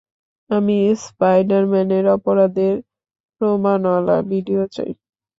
[0.49, 2.75] আমি স্পাইডারম্যানের অপরাধের
[3.41, 4.91] প্রমাণওয়ালা ভিডিও চাই।